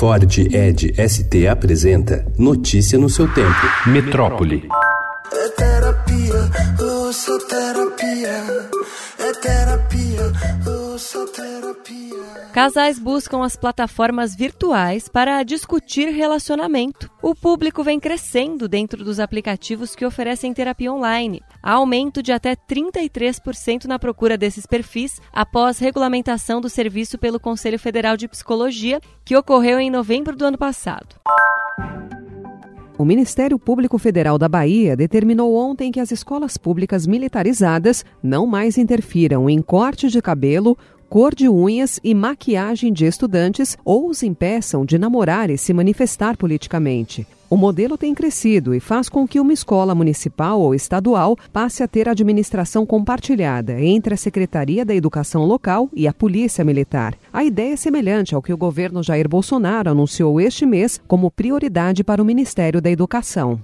[0.00, 3.60] Ford Ed ST apresenta Notícia no seu tempo.
[3.84, 4.66] Metrópole.
[5.30, 6.50] É terapia,
[7.12, 8.70] sou terapia.
[9.30, 12.50] É terapia, sou terapia.
[12.52, 17.08] Casais buscam as plataformas virtuais para discutir relacionamento.
[17.22, 21.40] O público vem crescendo dentro dos aplicativos que oferecem terapia online.
[21.62, 27.78] Há aumento de até 33% na procura desses perfis após regulamentação do serviço pelo Conselho
[27.78, 31.14] Federal de Psicologia, que ocorreu em novembro do ano passado.
[33.00, 38.76] O Ministério Público Federal da Bahia determinou ontem que as escolas públicas militarizadas não mais
[38.76, 40.76] interfiram em corte de cabelo,
[41.10, 46.36] cor de unhas e maquiagem de estudantes ou os impeçam de namorar e se manifestar
[46.36, 47.26] politicamente.
[47.50, 51.88] O modelo tem crescido e faz com que uma escola municipal ou estadual passe a
[51.88, 57.16] ter administração compartilhada entre a Secretaria da Educação Local e a Polícia Militar.
[57.32, 62.04] A ideia é semelhante ao que o governo Jair Bolsonaro anunciou este mês como prioridade
[62.04, 63.58] para o Ministério da Educação.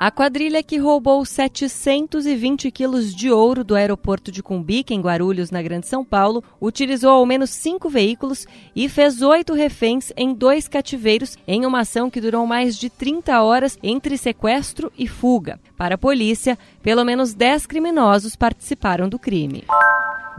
[0.00, 5.60] A quadrilha que roubou 720 quilos de ouro do aeroporto de Cumbica, em Guarulhos, na
[5.60, 11.36] Grande São Paulo, utilizou ao menos cinco veículos e fez oito reféns em dois cativeiros
[11.48, 15.58] em uma ação que durou mais de 30 horas entre sequestro e fuga.
[15.76, 19.64] Para a polícia, pelo menos 10 criminosos participaram do crime.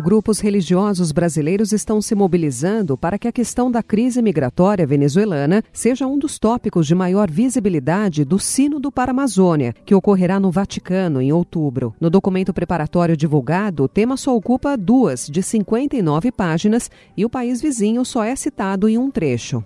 [0.01, 6.07] Grupos religiosos brasileiros estão se mobilizando para que a questão da crise migratória venezuelana seja
[6.07, 11.21] um dos tópicos de maior visibilidade do Sínodo para a Amazônia, que ocorrerá no Vaticano
[11.21, 11.93] em outubro.
[11.99, 17.61] No documento preparatório divulgado, o tema só ocupa duas de 59 páginas e o país
[17.61, 19.61] vizinho só é citado em um trecho.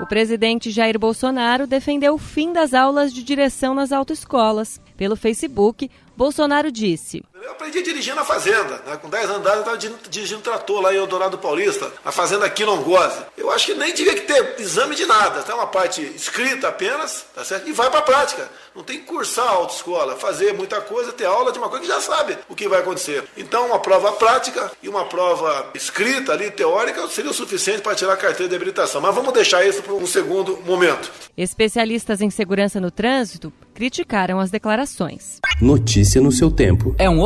[0.00, 4.80] O presidente Jair Bolsonaro defendeu o fim das aulas de direção nas autoescolas.
[4.96, 8.82] Pelo Facebook, Bolsonaro disse: Eu aprendi a dirigir na fazenda.
[8.84, 8.96] Né?
[9.00, 13.20] Com 10 andares eu estava dirigindo trator lá em Eldorado Paulista, na fazenda Quilongose.
[13.36, 15.42] Eu acho que nem devia ter exame de nada.
[15.44, 17.68] Tá uma parte escrita apenas, tá certo?
[17.68, 18.48] E vai para a prática.
[18.74, 21.90] Não tem que cursar a autoescola, fazer muita coisa, ter aula de uma coisa que
[21.90, 23.24] já sabe o que vai acontecer.
[23.36, 28.14] Então, uma prova prática e uma prova escrita ali, teórica, seria o suficiente para tirar
[28.14, 29.00] a carteira de habilitação.
[29.00, 31.10] Mas vamos deixar isso para um segundo momento.
[31.36, 35.38] Especialistas em segurança no trânsito criticaram as declarações.
[35.60, 36.96] Notícia no seu tempo.
[36.98, 37.20] É um